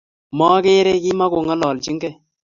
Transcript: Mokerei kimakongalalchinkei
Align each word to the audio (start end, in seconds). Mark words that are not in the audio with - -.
Mokerei 0.37 0.99
kimakongalalchinkei 1.03 2.13